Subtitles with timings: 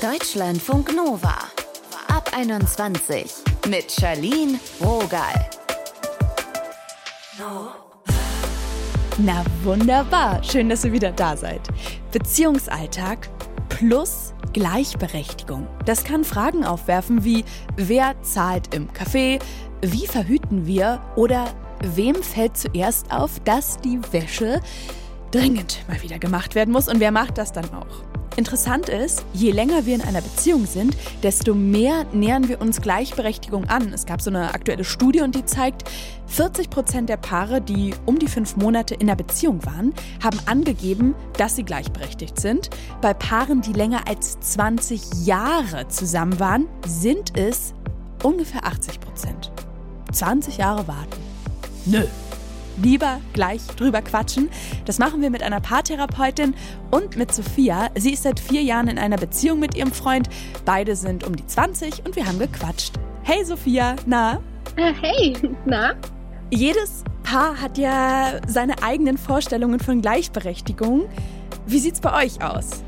[0.00, 1.34] Deutschlandfunk Nova.
[2.06, 3.34] Ab 21
[3.68, 5.50] mit Charlene Rogal.
[9.18, 11.62] Na wunderbar, schön, dass ihr wieder da seid.
[12.12, 13.28] Beziehungsalltag
[13.70, 15.66] plus Gleichberechtigung.
[15.84, 17.44] Das kann Fragen aufwerfen wie,
[17.74, 19.40] wer zahlt im Café,
[19.82, 21.52] wie verhüten wir oder
[21.82, 24.60] wem fällt zuerst auf, dass die Wäsche
[25.32, 28.07] dringend mal wieder gemacht werden muss und wer macht das dann auch?
[28.38, 33.64] Interessant ist, je länger wir in einer Beziehung sind, desto mehr nähern wir uns Gleichberechtigung
[33.64, 33.92] an.
[33.92, 35.90] Es gab so eine aktuelle Studie und die zeigt,
[36.28, 39.92] 40 Prozent der Paare, die um die fünf Monate in einer Beziehung waren,
[40.22, 42.70] haben angegeben, dass sie gleichberechtigt sind.
[43.00, 47.74] Bei Paaren, die länger als 20 Jahre zusammen waren, sind es
[48.22, 49.50] ungefähr 80 Prozent.
[50.12, 51.20] 20 Jahre warten.
[51.86, 52.04] Nö
[52.82, 54.48] lieber gleich drüber quatschen.
[54.84, 56.54] Das machen wir mit einer Paartherapeutin
[56.90, 57.90] und mit Sophia.
[57.96, 60.28] Sie ist seit vier Jahren in einer Beziehung mit ihrem Freund.
[60.64, 62.94] Beide sind um die 20 und wir haben gequatscht.
[63.22, 64.40] Hey Sophia, na?
[64.76, 65.94] Hey, na?
[66.50, 71.08] Jedes Paar hat ja seine eigenen Vorstellungen von Gleichberechtigung.
[71.66, 72.82] Wie sieht's bei euch aus?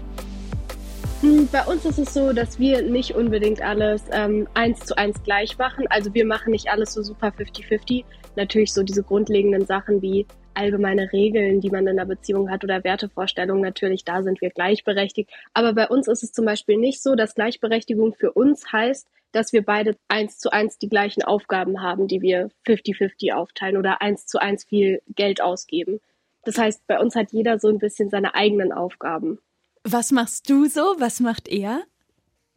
[1.21, 5.23] Hm, bei uns ist es so, dass wir nicht unbedingt alles ähm, eins zu eins
[5.23, 5.85] gleich machen.
[5.91, 8.05] Also wir machen nicht alles so super 50-50.
[8.37, 12.85] Natürlich so diese grundlegenden Sachen wie allgemeine Regeln, die man in einer Beziehung hat oder
[12.85, 15.31] Wertevorstellungen, natürlich, da sind wir gleichberechtigt.
[15.53, 19.53] Aber bei uns ist es zum Beispiel nicht so, dass Gleichberechtigung für uns heißt, dass
[19.53, 24.27] wir beide eins zu eins die gleichen Aufgaben haben, die wir 50-50 aufteilen oder eins
[24.27, 26.01] zu eins viel Geld ausgeben.
[26.45, 29.39] Das heißt, bei uns hat jeder so ein bisschen seine eigenen Aufgaben.
[29.85, 30.81] Was machst du so?
[30.99, 31.83] Was macht er?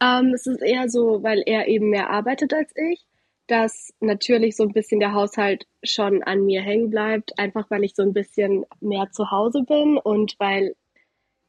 [0.00, 3.06] Ähm, es ist eher so, weil er eben mehr arbeitet als ich,
[3.46, 7.94] dass natürlich so ein bisschen der Haushalt schon an mir hängen bleibt, einfach weil ich
[7.94, 10.74] so ein bisschen mehr zu Hause bin und weil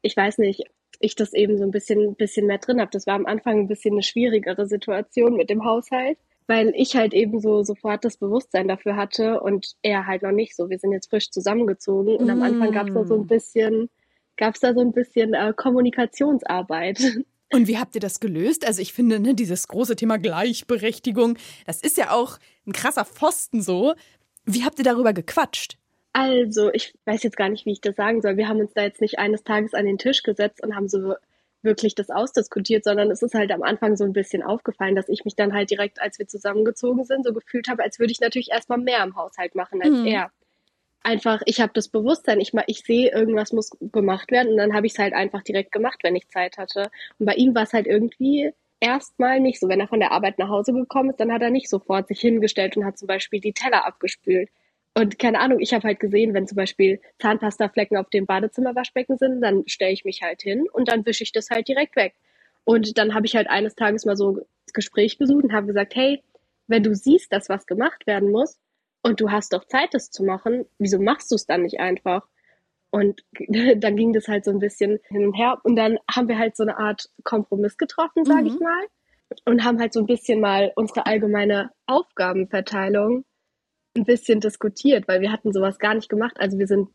[0.02, 0.62] ich weiß nicht,
[1.00, 2.90] ich das eben so ein bisschen, bisschen mehr drin habe.
[2.92, 7.12] Das war am Anfang ein bisschen eine schwierigere Situation mit dem Haushalt, weil ich halt
[7.12, 10.70] eben so sofort das Bewusstsein dafür hatte und er halt noch nicht so.
[10.70, 12.30] Wir sind jetzt frisch zusammengezogen und mm.
[12.30, 13.26] am Anfang gab es da so ein mm.
[13.26, 13.90] bisschen
[14.36, 17.00] gab es da so ein bisschen äh, Kommunikationsarbeit.
[17.52, 18.66] Und wie habt ihr das gelöst?
[18.66, 23.62] Also ich finde, ne, dieses große Thema Gleichberechtigung, das ist ja auch ein krasser Pfosten
[23.62, 23.94] so.
[24.44, 25.78] Wie habt ihr darüber gequatscht?
[26.12, 28.38] Also, ich weiß jetzt gar nicht, wie ich das sagen soll.
[28.38, 31.14] Wir haben uns da jetzt nicht eines Tages an den Tisch gesetzt und haben so
[31.62, 35.26] wirklich das ausdiskutiert, sondern es ist halt am Anfang so ein bisschen aufgefallen, dass ich
[35.26, 38.50] mich dann halt direkt, als wir zusammengezogen sind, so gefühlt habe, als würde ich natürlich
[38.50, 40.06] erstmal mehr im Haushalt machen als mhm.
[40.06, 40.30] er
[41.06, 44.86] einfach, ich habe das Bewusstsein, ich, ich sehe, irgendwas muss gemacht werden und dann habe
[44.86, 46.90] ich es halt einfach direkt gemacht, wenn ich Zeit hatte.
[47.18, 48.50] Und bei ihm war es halt irgendwie
[48.80, 49.68] erstmal nicht so.
[49.68, 52.20] Wenn er von der Arbeit nach Hause gekommen ist, dann hat er nicht sofort sich
[52.20, 54.50] hingestellt und hat zum Beispiel die Teller abgespült.
[54.94, 59.42] Und keine Ahnung, ich habe halt gesehen, wenn zum Beispiel Zahnpastaflecken auf dem Badezimmerwaschbecken sind,
[59.42, 62.14] dann stelle ich mich halt hin und dann wische ich das halt direkt weg.
[62.64, 65.94] Und dann habe ich halt eines Tages mal so das Gespräch gesucht und habe gesagt,
[65.94, 66.22] hey,
[66.66, 68.58] wenn du siehst, dass was gemacht werden muss,
[69.06, 70.66] und du hast doch Zeit, das zu machen.
[70.78, 72.26] Wieso machst du es dann nicht einfach?
[72.90, 73.22] Und
[73.76, 75.58] dann ging das halt so ein bisschen hin und her.
[75.62, 78.46] Und dann haben wir halt so eine Art Kompromiss getroffen, sage mhm.
[78.48, 78.86] ich mal.
[79.44, 83.24] Und haben halt so ein bisschen mal unsere allgemeine Aufgabenverteilung
[83.96, 86.36] ein bisschen diskutiert, weil wir hatten sowas gar nicht gemacht.
[86.40, 86.88] Also wir sind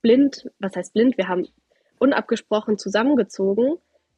[0.00, 1.16] blind, was heißt blind?
[1.16, 1.46] Wir haben
[1.98, 3.76] unabgesprochen zusammengezogen,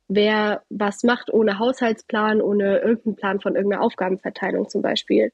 [0.08, 5.30] wer was macht, ohne Haushaltsplan, ohne irgendeinen Plan von irgendeiner Aufgabenverteilung zum Beispiel.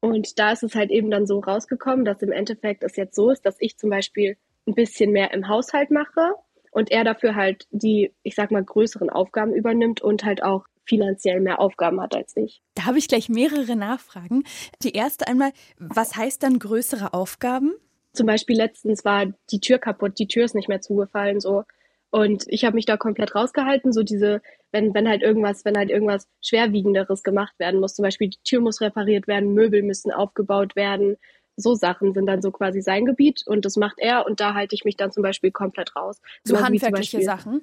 [0.00, 3.30] Und da ist es halt eben dann so rausgekommen, dass im Endeffekt es jetzt so
[3.30, 6.34] ist, dass ich zum Beispiel ein bisschen mehr im Haushalt mache
[6.70, 11.40] und er dafür halt die, ich sag mal, größeren Aufgaben übernimmt und halt auch finanziell
[11.40, 12.62] mehr Aufgaben hat als ich.
[12.74, 14.44] Da habe ich gleich mehrere Nachfragen.
[14.82, 17.74] Die erste einmal, was heißt dann größere Aufgaben?
[18.12, 21.64] Zum Beispiel letztens war die Tür kaputt, die Tür ist nicht mehr zugefallen, so.
[22.10, 25.90] Und ich habe mich da komplett rausgehalten, so diese, wenn, wenn halt irgendwas, wenn halt
[25.90, 30.74] irgendwas Schwerwiegenderes gemacht werden muss, zum Beispiel die Tür muss repariert werden, Möbel müssen aufgebaut
[30.74, 31.16] werden,
[31.56, 34.74] so Sachen sind dann so quasi sein Gebiet und das macht er und da halte
[34.74, 36.20] ich mich dann zum Beispiel komplett raus.
[36.42, 37.62] So Genauso handwerkliche Beispiel, Sachen?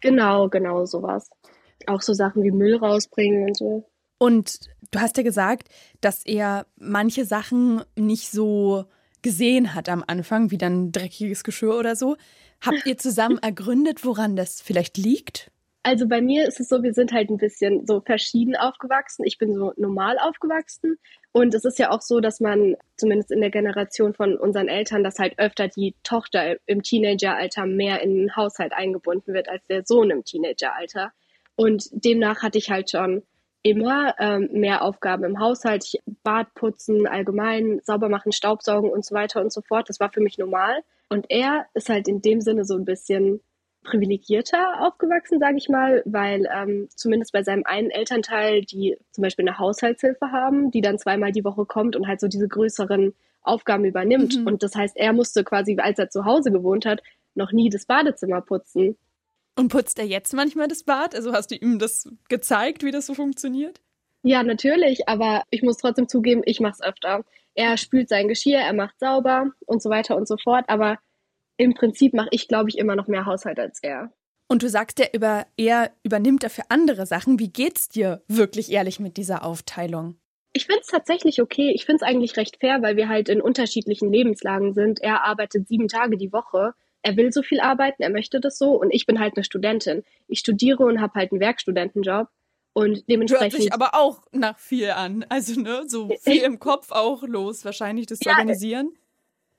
[0.00, 1.30] Genau, genau, sowas.
[1.86, 3.88] Auch so Sachen wie Müll rausbringen und so.
[4.18, 5.68] Und du hast ja gesagt,
[6.00, 8.86] dass er manche Sachen nicht so
[9.26, 12.16] gesehen hat am Anfang, wie dann dreckiges Geschirr oder so.
[12.64, 15.50] Habt ihr zusammen ergründet, woran das vielleicht liegt?
[15.82, 19.24] Also bei mir ist es so, wir sind halt ein bisschen so verschieden aufgewachsen.
[19.24, 20.96] Ich bin so normal aufgewachsen.
[21.32, 25.02] Und es ist ja auch so, dass man zumindest in der Generation von unseren Eltern,
[25.02, 29.84] dass halt öfter die Tochter im Teenageralter mehr in den Haushalt eingebunden wird als der
[29.84, 31.10] Sohn im Teenageralter.
[31.56, 33.24] Und demnach hatte ich halt schon
[33.66, 35.84] immer ähm, mehr Aufgaben im Haushalt.
[36.22, 39.88] Bad putzen, allgemein sauber machen, Staubsaugen und so weiter und so fort.
[39.88, 40.82] Das war für mich normal.
[41.08, 43.40] Und er ist halt in dem Sinne so ein bisschen
[43.82, 49.48] privilegierter aufgewachsen, sage ich mal, weil ähm, zumindest bei seinem einen Elternteil, die zum Beispiel
[49.48, 53.84] eine Haushaltshilfe haben, die dann zweimal die Woche kommt und halt so diese größeren Aufgaben
[53.84, 54.38] übernimmt.
[54.38, 54.46] Mhm.
[54.46, 57.02] Und das heißt, er musste quasi, als er zu Hause gewohnt hat,
[57.34, 58.96] noch nie das Badezimmer putzen.
[59.58, 61.14] Und putzt er jetzt manchmal das Bad?
[61.14, 63.80] Also hast du ihm das gezeigt, wie das so funktioniert?
[64.22, 67.24] Ja, natürlich, aber ich muss trotzdem zugeben, ich mache es öfter.
[67.54, 70.98] Er spült sein Geschirr, er macht sauber und so weiter und so fort, aber
[71.56, 74.12] im Prinzip mache ich, glaube ich, immer noch mehr Haushalt als er.
[74.48, 77.38] Und du sagst ja, über, er übernimmt dafür andere Sachen.
[77.38, 80.16] Wie geht's dir wirklich ehrlich mit dieser Aufteilung?
[80.52, 81.72] Ich finde es tatsächlich okay.
[81.74, 85.00] Ich finde es eigentlich recht fair, weil wir halt in unterschiedlichen Lebenslagen sind.
[85.00, 86.74] Er arbeitet sieben Tage die Woche.
[87.06, 88.72] Er will so viel arbeiten, er möchte das so.
[88.72, 90.02] Und ich bin halt eine Studentin.
[90.26, 92.28] Ich studiere und habe halt einen Werkstudentenjob.
[92.72, 93.52] Und dementsprechend.
[93.52, 95.24] Hört sich aber auch nach viel an.
[95.28, 98.92] Also, ne, so viel im Kopf auch los, wahrscheinlich das zu ja, organisieren.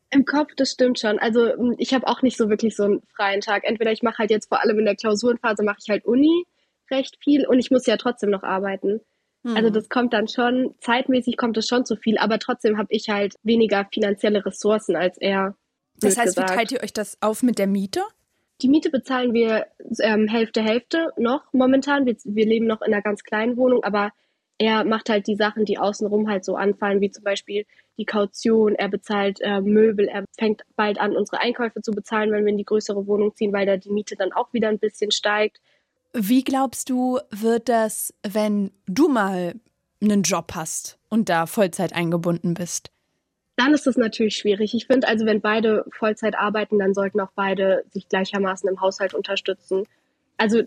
[0.09, 1.19] Im Kopf, das stimmt schon.
[1.19, 3.63] Also hm, ich habe auch nicht so wirklich so einen freien Tag.
[3.63, 6.45] Entweder ich mache halt jetzt vor allem in der Klausurenphase mache ich halt Uni
[6.91, 8.99] recht viel und ich muss ja trotzdem noch arbeiten.
[9.43, 9.55] Also, hm.
[9.55, 13.09] Also das kommt dann schon, zeitmäßig kommt es schon zu viel, aber trotzdem habe ich
[13.09, 15.55] halt weniger finanzielle Ressourcen als er.
[15.99, 16.51] Das heißt, gesagt.
[16.51, 18.01] wie teilt ihr euch das auf mit der Miete?
[18.61, 19.67] Die Miete bezahlen wir
[19.99, 22.05] ähm, Hälfte, Hälfte noch momentan.
[22.05, 24.11] Wir, wir leben noch in einer ganz kleinen Wohnung, aber
[24.57, 27.65] er macht halt die Sachen, die außenrum halt so anfallen, wie zum Beispiel
[27.99, 32.45] die Kaution, er bezahlt äh, Möbel, er fängt bald an, unsere Einkäufe zu bezahlen, wenn
[32.45, 35.11] wir in die größere Wohnung ziehen, weil da die Miete dann auch wieder ein bisschen
[35.11, 35.61] steigt.
[36.13, 39.55] Wie glaubst du, wird das, wenn du mal
[40.01, 42.91] einen Job hast und da Vollzeit eingebunden bist?
[43.57, 44.75] Dann ist es natürlich schwierig.
[44.75, 49.15] Ich finde also, wenn beide Vollzeit arbeiten, dann sollten auch beide sich gleichermaßen im Haushalt
[49.15, 49.83] unterstützen.
[50.37, 50.61] Also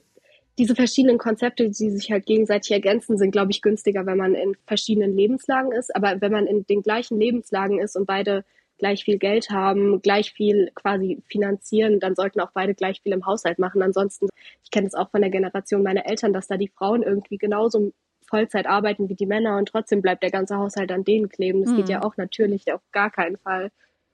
[0.59, 4.57] diese verschiedenen Konzepte, die sich halt gegenseitig ergänzen, sind, glaube ich, günstiger, wenn man in
[4.67, 5.95] verschiedenen Lebenslagen ist.
[5.95, 8.45] Aber wenn man in den gleichen Lebenslagen ist und beide
[8.77, 13.25] gleich viel Geld haben, gleich viel quasi finanzieren, dann sollten auch beide gleich viel im
[13.25, 13.83] Haushalt machen.
[13.83, 14.29] Ansonsten,
[14.65, 17.93] ich kenne es auch von der Generation meiner Eltern, dass da die Frauen irgendwie genauso
[18.31, 21.63] Vollzeit arbeiten wie die Männer und trotzdem bleibt der ganze Haushalt an denen kleben.
[21.63, 21.77] Das mhm.
[21.77, 23.71] geht ja auch natürlich auf gar keinen Fall.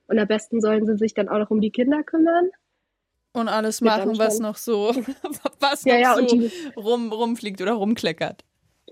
[0.07, 2.49] Und am besten sollen sie sich dann auch noch um die Kinder kümmern
[3.37, 4.91] und alles machen, was noch so,
[5.59, 8.43] was ja, noch ja, so die, rum, rumfliegt oder rumkleckert.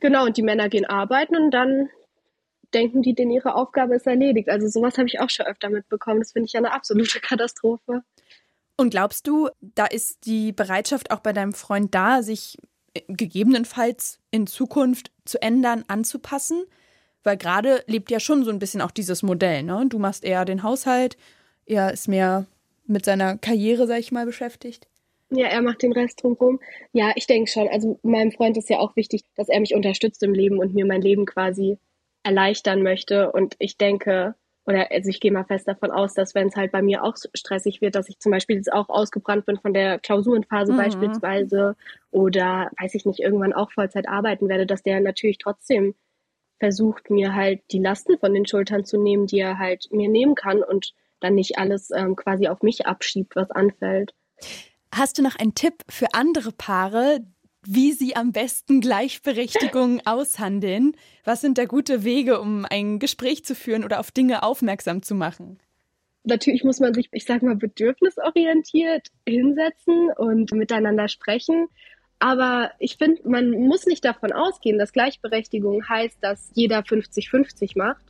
[0.01, 1.89] Genau, und die Männer gehen arbeiten und dann
[2.74, 4.50] denken die, denn ihre Aufgabe ist erledigt.
[4.50, 6.19] Also sowas habe ich auch schon öfter mitbekommen.
[6.19, 8.04] Das finde ich ja eine absolute Katastrophe.
[8.78, 12.57] Und glaubst du, da ist die Bereitschaft auch bei deinem Freund da, sich
[13.07, 16.65] gegebenenfalls in Zukunft zu ändern, anzupassen?
[17.24, 19.86] Weil gerade lebt ja schon so ein bisschen auch dieses Modell, ne?
[19.89, 21.18] Du machst eher den Haushalt,
[21.65, 22.45] er ist mehr
[22.86, 24.88] mit seiner Karriere, sag ich mal, beschäftigt?
[25.31, 26.59] Ja, er macht den Rest drumherum.
[26.94, 27.68] Ja, ich denke schon.
[27.68, 30.86] Also meinem Freund ist ja auch wichtig, dass er mich unterstützt im Leben und mir
[30.86, 31.80] mein Leben quasi
[32.24, 33.31] erleichtern möchte.
[33.31, 36.71] Und ich denke, oder also ich gehe mal fest davon aus, dass wenn es halt
[36.71, 40.00] bei mir auch stressig wird, dass ich zum Beispiel jetzt auch ausgebrannt bin von der
[40.00, 40.77] Klausurenphase mhm.
[40.77, 41.75] beispielsweise
[42.12, 45.95] oder weiß ich nicht, irgendwann auch Vollzeit arbeiten werde, dass der natürlich trotzdem
[46.59, 50.35] versucht, mir halt die Lasten von den Schultern zu nehmen, die er halt mir nehmen
[50.35, 54.13] kann und dann nicht alles ähm, quasi auf mich abschiebt, was anfällt.
[54.94, 57.19] Hast du noch einen Tipp für andere Paare,
[57.67, 60.95] wie sie am besten Gleichberechtigung aushandeln?
[61.23, 65.15] Was sind da gute Wege, um ein Gespräch zu führen oder auf Dinge aufmerksam zu
[65.15, 65.59] machen?
[66.23, 71.67] Natürlich muss man sich, ich sag mal, bedürfnisorientiert hinsetzen und miteinander sprechen.
[72.19, 78.06] Aber ich finde, man muss nicht davon ausgehen, dass Gleichberechtigung heißt, dass jeder 50-50 macht,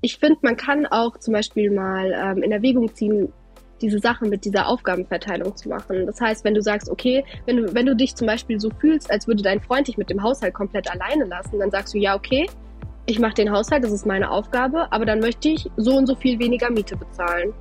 [0.00, 3.32] ich finde, man kann auch zum Beispiel mal ähm, in Erwägung ziehen,
[3.80, 6.06] diese Sache mit dieser Aufgabenverteilung zu machen.
[6.06, 9.10] Das heißt, wenn du sagst, okay, wenn du, wenn du dich zum Beispiel so fühlst,
[9.10, 12.14] als würde dein Freund dich mit dem Haushalt komplett alleine lassen, dann sagst du, ja,
[12.14, 12.46] okay,
[13.06, 16.16] ich mache den Haushalt, das ist meine Aufgabe, aber dann möchte ich so und so
[16.16, 17.52] viel weniger Miete bezahlen.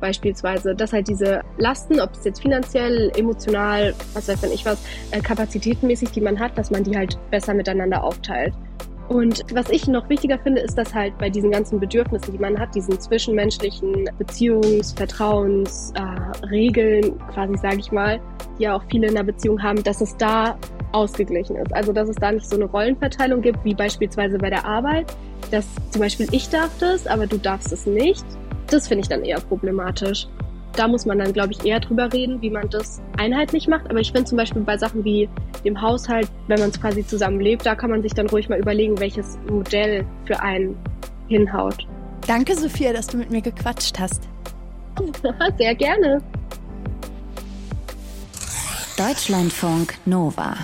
[0.00, 4.78] Beispielsweise, dass halt diese Lasten, ob es jetzt finanziell, emotional, was weiß denn ich was,
[5.10, 8.54] äh, kapazitätenmäßig, die man hat, dass man die halt besser miteinander aufteilt.
[9.08, 12.58] Und was ich noch wichtiger finde, ist, dass halt bei diesen ganzen Bedürfnissen, die man
[12.58, 18.20] hat, diesen zwischenmenschlichen Beziehungs-, Vertrauens-, äh, Regeln, quasi sage ich mal,
[18.58, 20.58] die ja auch viele in der Beziehung haben, dass es da
[20.92, 21.74] ausgeglichen ist.
[21.74, 25.06] Also dass es da nicht so eine Rollenverteilung gibt, wie beispielsweise bei der Arbeit,
[25.50, 28.24] dass zum Beispiel ich darf das, aber du darfst es nicht.
[28.66, 30.28] Das finde ich dann eher problematisch
[30.78, 33.90] da muss man dann, glaube ich, eher drüber reden, wie man das einheitlich macht.
[33.90, 35.28] Aber ich finde zum Beispiel bei Sachen wie
[35.64, 38.98] dem Haushalt, wenn man es quasi zusammenlebt, da kann man sich dann ruhig mal überlegen,
[38.98, 40.76] welches Modell für einen
[41.28, 41.86] hinhaut.
[42.26, 44.28] Danke, Sophia, dass du mit mir gequatscht hast.
[45.58, 46.22] Sehr gerne.
[48.96, 50.56] Deutschlandfunk Nova.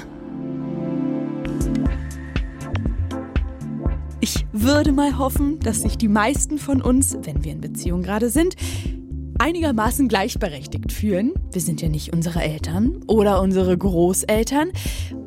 [4.21, 8.31] Ich würde mal hoffen, dass sich die meisten von uns, wenn wir in Beziehung gerade
[8.31, 8.57] sind,
[9.39, 11.33] einigermaßen gleichberechtigt fühlen.
[11.53, 14.71] Wir sind ja nicht unsere Eltern oder unsere Großeltern.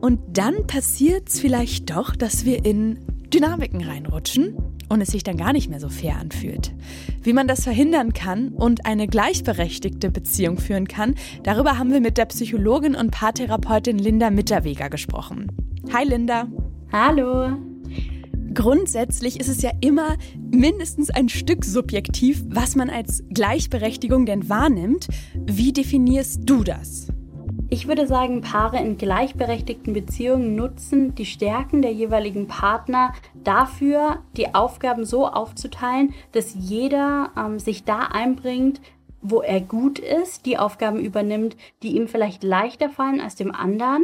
[0.02, 3.00] Und dann passiert es vielleicht doch, dass wir in
[3.34, 4.56] Dynamiken reinrutschen
[4.90, 6.74] und es sich dann gar nicht mehr so fair anfühlt.
[7.22, 12.18] Wie man das verhindern kann und eine gleichberechtigte Beziehung führen kann, darüber haben wir mit
[12.18, 15.52] der Psychologin und Paartherapeutin Linda Mitterweger gesprochen.
[15.94, 16.48] Hi Linda.
[16.92, 17.67] Hallo.
[18.58, 20.18] Grundsätzlich ist es ja immer
[20.50, 25.10] mindestens ein Stück subjektiv, was man als Gleichberechtigung denn wahrnimmt.
[25.36, 27.10] Wie definierst du das?
[27.70, 34.56] Ich würde sagen, Paare in gleichberechtigten Beziehungen nutzen die Stärken der jeweiligen Partner dafür, die
[34.56, 38.82] Aufgaben so aufzuteilen, dass jeder ähm, sich da einbringt,
[39.22, 44.04] wo er gut ist, die Aufgaben übernimmt, die ihm vielleicht leichter fallen als dem anderen,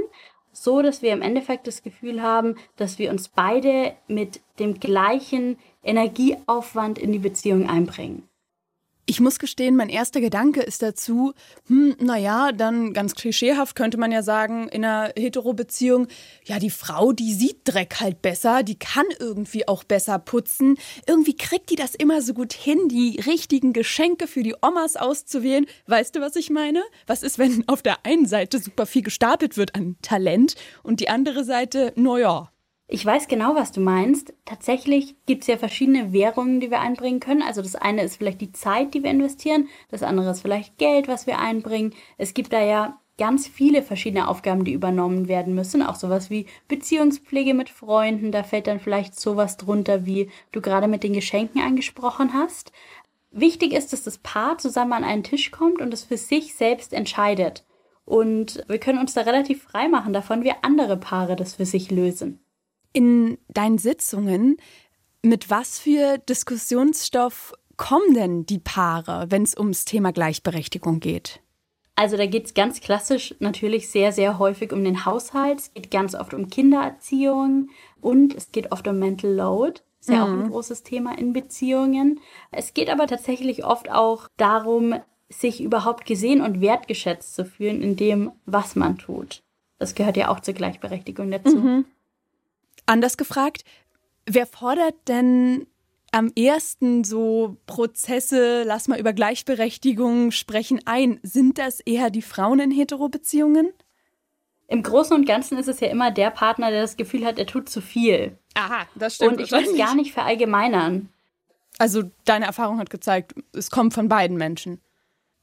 [0.54, 5.58] so dass wir im Endeffekt das Gefühl haben, dass wir uns beide mit dem gleichen
[5.84, 8.28] Energieaufwand in die Beziehung einbringen.
[9.06, 11.34] Ich muss gestehen, mein erster Gedanke ist dazu,
[11.68, 16.08] hm, naja, dann ganz klischeehaft könnte man ja sagen, in einer Hetero-Beziehung,
[16.46, 20.78] ja, die Frau, die sieht Dreck halt besser, die kann irgendwie auch besser putzen.
[21.06, 25.66] Irgendwie kriegt die das immer so gut hin, die richtigen Geschenke für die Omas auszuwählen.
[25.86, 26.82] Weißt du, was ich meine?
[27.06, 31.10] Was ist, wenn auf der einen Seite super viel gestapelt wird an Talent und die
[31.10, 32.53] andere Seite, naja,
[32.88, 34.34] ich weiß genau, was du meinst.
[34.46, 37.42] Tatsächlich gibt es ja verschiedene Währungen, die wir einbringen können.
[37.42, 41.08] Also das eine ist vielleicht die Zeit, die wir investieren, das andere ist vielleicht Geld,
[41.08, 41.94] was wir einbringen.
[42.18, 45.82] Es gibt da ja ganz viele verschiedene Aufgaben, die übernommen werden müssen.
[45.82, 48.32] Auch sowas wie Beziehungspflege mit Freunden.
[48.32, 52.74] Da fällt dann vielleicht sowas drunter, wie du gerade mit den Geschenken angesprochen hast.
[53.32, 56.94] Wichtig ist, dass das Paar zusammen an einen Tisch kommt und es für sich selbst
[56.94, 57.66] entscheidet.
[58.06, 61.90] Und wir können uns da relativ frei machen davon, wie andere Paare das für sich
[61.90, 62.43] lösen
[62.94, 64.58] in deinen Sitzungen,
[65.22, 71.42] mit was für Diskussionsstoff kommen denn die Paare, wenn es ums Thema Gleichberechtigung geht?
[71.96, 75.60] Also da geht es ganz klassisch natürlich sehr, sehr häufig um den Haushalt.
[75.60, 77.70] Es geht ganz oft um Kindererziehung
[78.02, 79.82] und es geht oft um Mental Load.
[80.00, 80.22] Ist ja mhm.
[80.22, 80.50] auch ein mhm.
[80.50, 82.20] großes Thema in Beziehungen.
[82.52, 84.96] Es geht aber tatsächlich oft auch darum,
[85.30, 89.44] sich überhaupt gesehen und wertgeschätzt zu fühlen in dem, was man tut.
[89.80, 91.58] Das gehört ja auch zur Gleichberechtigung dazu.
[91.58, 91.86] Mhm.
[92.86, 93.64] Anders gefragt,
[94.26, 95.68] wer fordert denn
[96.12, 101.20] am ersten so Prozesse, lass mal über Gleichberechtigung sprechen, ein?
[101.24, 103.74] Sind das eher die Frauen in Hetero-Beziehungen?
[104.68, 107.48] Im Großen und Ganzen ist es ja immer der Partner, der das Gefühl hat, er
[107.48, 108.38] tut zu viel.
[108.54, 109.34] Aha, das stimmt.
[109.34, 111.10] Und ich will es gar nicht verallgemeinern.
[111.80, 114.80] Also deine Erfahrung hat gezeigt, es kommt von beiden Menschen.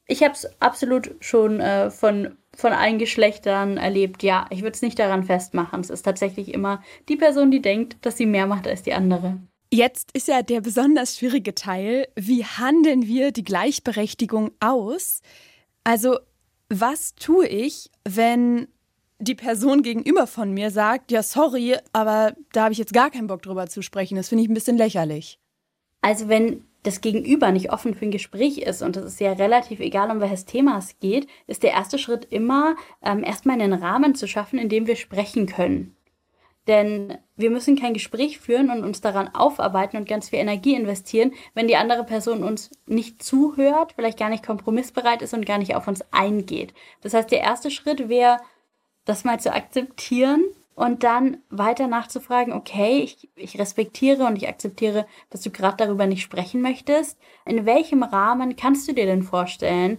[0.06, 4.22] Ich habe es absolut schon äh, von von allen Geschlechtern erlebt.
[4.22, 5.80] Ja, ich würde es nicht daran festmachen.
[5.80, 9.38] Es ist tatsächlich immer die Person, die denkt, dass sie mehr macht als die andere.
[9.72, 15.20] Jetzt ist ja der besonders schwierige Teil, wie handeln wir die Gleichberechtigung aus?
[15.84, 16.18] Also,
[16.68, 18.66] was tue ich, wenn
[19.20, 23.28] die Person gegenüber von mir sagt, ja, sorry, aber da habe ich jetzt gar keinen
[23.28, 24.16] Bock drüber zu sprechen.
[24.16, 25.38] Das finde ich ein bisschen lächerlich.
[26.00, 29.80] Also, wenn das Gegenüber nicht offen für ein Gespräch ist und es ist ja relativ
[29.80, 34.14] egal, um welches Thema es geht, ist der erste Schritt immer, ähm, erstmal einen Rahmen
[34.14, 35.96] zu schaffen, in dem wir sprechen können.
[36.66, 41.32] Denn wir müssen kein Gespräch führen und uns daran aufarbeiten und ganz viel Energie investieren,
[41.54, 45.74] wenn die andere Person uns nicht zuhört, vielleicht gar nicht kompromissbereit ist und gar nicht
[45.74, 46.74] auf uns eingeht.
[47.00, 48.38] Das heißt, der erste Schritt wäre,
[49.04, 55.06] das mal zu akzeptieren und dann weiter nachzufragen, okay, ich, ich respektiere und ich akzeptiere,
[55.28, 57.18] dass du gerade darüber nicht sprechen möchtest.
[57.44, 59.98] In welchem Rahmen kannst du dir denn vorstellen,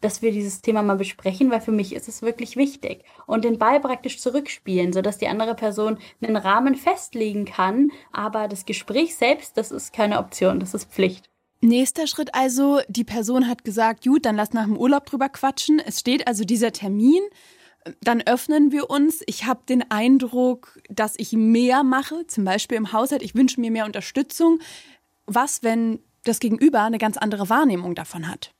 [0.00, 3.04] dass wir dieses Thema mal besprechen, weil für mich ist es wirklich wichtig.
[3.26, 8.66] Und den Ball praktisch zurückspielen, sodass die andere Person einen Rahmen festlegen kann, aber das
[8.66, 11.30] Gespräch selbst, das ist keine Option, das ist Pflicht.
[11.60, 15.78] Nächster Schritt also, die Person hat gesagt, gut, dann lass nach dem Urlaub drüber quatschen.
[15.78, 17.22] Es steht also dieser Termin
[18.00, 19.22] dann öffnen wir uns.
[19.26, 23.22] Ich habe den Eindruck, dass ich mehr mache, zum Beispiel im Haushalt.
[23.22, 24.60] Ich wünsche mir mehr Unterstützung.
[25.26, 28.52] Was, wenn das Gegenüber eine ganz andere Wahrnehmung davon hat?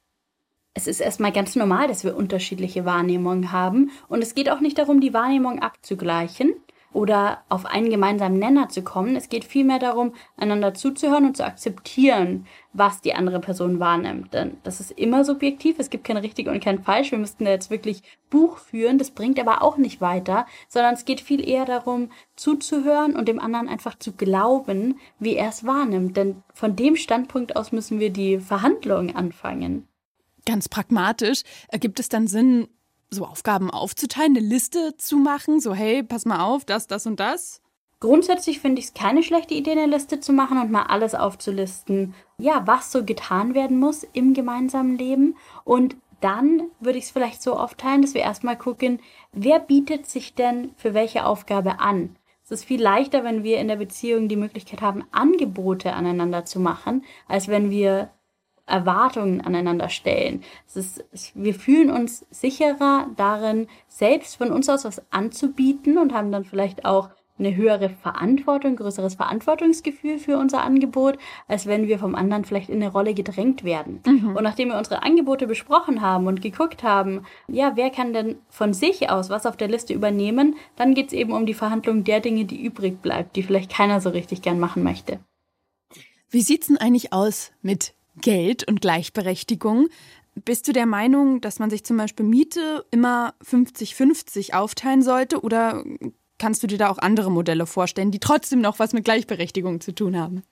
[0.74, 3.90] Es ist erstmal ganz normal, dass wir unterschiedliche Wahrnehmungen haben.
[4.08, 6.54] Und es geht auch nicht darum, die Wahrnehmung abzugleichen,
[6.92, 9.16] oder auf einen gemeinsamen Nenner zu kommen.
[9.16, 14.34] Es geht vielmehr darum, einander zuzuhören und zu akzeptieren, was die andere Person wahrnimmt.
[14.34, 17.10] Denn das ist immer subjektiv, es gibt kein richtig und kein falsch.
[17.10, 21.04] Wir müssten da jetzt wirklich Buch führen, das bringt aber auch nicht weiter, sondern es
[21.04, 26.16] geht viel eher darum, zuzuhören und dem anderen einfach zu glauben, wie er es wahrnimmt.
[26.16, 29.88] Denn von dem Standpunkt aus müssen wir die Verhandlungen anfangen.
[30.44, 32.68] Ganz pragmatisch ergibt es dann Sinn,
[33.12, 37.20] so Aufgaben aufzuteilen, eine Liste zu machen, so hey, pass mal auf, das, das und
[37.20, 37.60] das?
[38.00, 42.14] Grundsätzlich finde ich es keine schlechte Idee, eine Liste zu machen und mal alles aufzulisten,
[42.38, 45.36] ja, was so getan werden muss im gemeinsamen Leben.
[45.62, 48.98] Und dann würde ich es vielleicht so aufteilen, dass wir erstmal gucken,
[49.32, 52.16] wer bietet sich denn für welche Aufgabe an.
[52.44, 56.58] Es ist viel leichter, wenn wir in der Beziehung die Möglichkeit haben, Angebote aneinander zu
[56.58, 58.10] machen, als wenn wir
[58.66, 60.42] Erwartungen aneinander stellen.
[60.66, 61.04] Es ist,
[61.34, 66.84] wir fühlen uns sicherer darin, selbst von uns aus was anzubieten und haben dann vielleicht
[66.84, 72.68] auch eine höhere Verantwortung, größeres Verantwortungsgefühl für unser Angebot, als wenn wir vom anderen vielleicht
[72.68, 74.00] in eine Rolle gedrängt werden.
[74.06, 74.36] Mhm.
[74.36, 78.74] Und nachdem wir unsere Angebote besprochen haben und geguckt haben, ja, wer kann denn von
[78.74, 82.20] sich aus was auf der Liste übernehmen, dann geht es eben um die Verhandlung der
[82.20, 85.18] Dinge, die übrig bleibt, die vielleicht keiner so richtig gern machen möchte.
[86.30, 89.88] Wie sieht's denn eigentlich aus mit Geld und Gleichberechtigung?
[90.34, 95.84] Bist du der Meinung, dass man sich zum Beispiel Miete immer 50-50 aufteilen sollte oder
[96.38, 99.94] kannst du dir da auch andere Modelle vorstellen, die trotzdem noch was mit Gleichberechtigung zu
[99.94, 100.42] tun haben?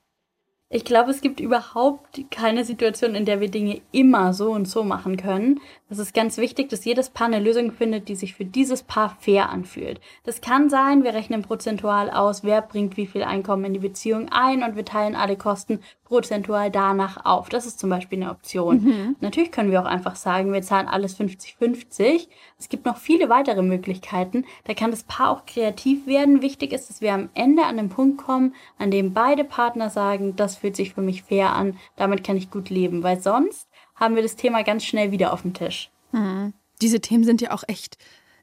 [0.73, 4.85] Ich glaube, es gibt überhaupt keine Situation, in der wir Dinge immer so und so
[4.85, 5.61] machen können.
[5.89, 9.17] Es ist ganz wichtig, dass jedes Paar eine Lösung findet, die sich für dieses Paar
[9.19, 10.01] fair anfühlt.
[10.23, 14.29] Das kann sein, wir rechnen prozentual aus, wer bringt wie viel Einkommen in die Beziehung
[14.29, 17.49] ein und wir teilen alle Kosten prozentual danach auf.
[17.49, 18.83] Das ist zum Beispiel eine Option.
[18.83, 19.17] Mhm.
[19.21, 22.27] Natürlich können wir auch einfach sagen, wir zahlen alles 50-50.
[22.59, 24.45] Es gibt noch viele weitere Möglichkeiten.
[24.65, 26.43] Da kann das Paar auch kreativ werden.
[26.43, 30.35] Wichtig ist, dass wir am Ende an den Punkt kommen, an dem beide Partner sagen,
[30.35, 34.17] das fühlt sich für mich fair an, damit kann ich gut leben, weil sonst haben
[34.17, 35.91] wir das Thema ganz schnell wieder auf dem Tisch.
[36.11, 36.55] Mhm.
[36.83, 37.99] Diese Themen sind ja auch echt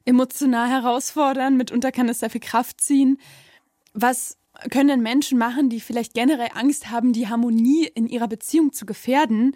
[0.06, 1.58] emotional herausfordernd.
[1.58, 3.18] Mitunter kann es sehr viel Kraft ziehen.
[3.92, 4.38] Was
[4.70, 9.54] können Menschen machen, die vielleicht generell Angst haben, die Harmonie in ihrer Beziehung zu gefährden,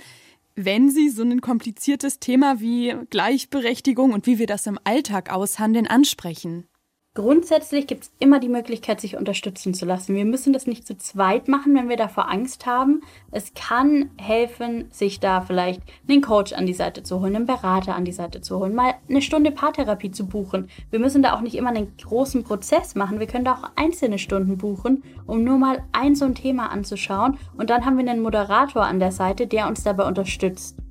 [0.55, 5.87] wenn sie so ein kompliziertes Thema wie Gleichberechtigung und wie wir das im Alltag aushandeln
[5.87, 6.69] ansprechen?
[7.15, 10.15] Grundsätzlich gibt es immer die Möglichkeit, sich unterstützen zu lassen.
[10.15, 13.03] Wir müssen das nicht zu zweit machen, wenn wir davor Angst haben.
[13.31, 17.95] Es kann helfen, sich da vielleicht einen Coach an die Seite zu holen, einen Berater
[17.95, 20.71] an die Seite zu holen, mal eine Stunde Paartherapie zu buchen.
[20.89, 23.21] Wir müssen da auch nicht immer einen großen Prozess machen.
[23.21, 27.37] Wir können da auch einzelne Stunden buchen, um nur mal ein so ein Thema anzuschauen.
[27.59, 30.82] Und dann haben wir einen Moderator an der Seite, der uns dabei unterstützt.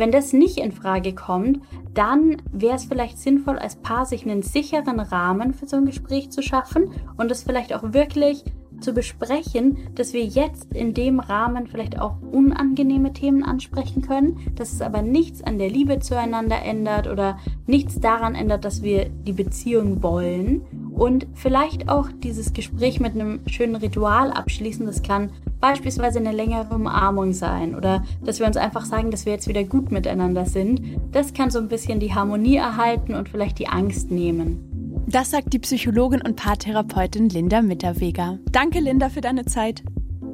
[0.00, 1.60] Wenn das nicht in Frage kommt,
[1.92, 6.30] dann wäre es vielleicht sinnvoll, als Paar sich einen sicheren Rahmen für so ein Gespräch
[6.30, 8.42] zu schaffen und es vielleicht auch wirklich
[8.80, 14.72] zu besprechen, dass wir jetzt in dem Rahmen vielleicht auch unangenehme Themen ansprechen können, dass
[14.72, 19.34] es aber nichts an der Liebe zueinander ändert oder nichts daran ändert, dass wir die
[19.34, 20.62] Beziehung wollen
[20.94, 24.86] und vielleicht auch dieses Gespräch mit einem schönen Ritual abschließen.
[24.86, 29.32] Das kann beispielsweise eine längere Umarmung sein oder dass wir uns einfach sagen, dass wir
[29.32, 30.80] jetzt wieder gut miteinander sind.
[31.12, 34.66] Das kann so ein bisschen die Harmonie erhalten und vielleicht die Angst nehmen.
[35.06, 38.38] Das sagt die Psychologin und Paartherapeutin Linda Mitterweger.
[38.52, 39.82] Danke, Linda, für deine Zeit.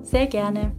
[0.02, 0.72] Sehr gerne.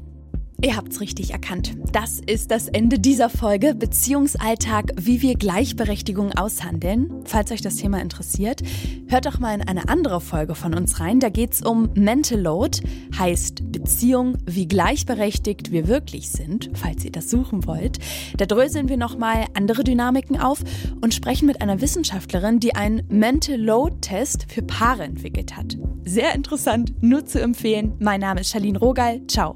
[0.59, 1.77] Ihr habt's richtig erkannt.
[1.91, 7.11] Das ist das Ende dieser Folge Beziehungsalltag, wie wir Gleichberechtigung aushandeln.
[7.25, 8.63] Falls euch das Thema interessiert,
[9.07, 11.19] hört doch mal in eine andere Folge von uns rein.
[11.19, 12.79] Da geht's um Mental Load,
[13.15, 17.99] heißt Beziehung, wie gleichberechtigt wir wirklich sind, falls ihr das suchen wollt.
[18.37, 20.63] Da dröseln wir nochmal andere Dynamiken auf
[21.01, 25.77] und sprechen mit einer Wissenschaftlerin, die einen Mental Load Test für Paare entwickelt hat.
[26.03, 27.93] Sehr interessant, nur zu empfehlen.
[27.99, 29.21] Mein Name ist Charlene Rogal.
[29.27, 29.55] Ciao.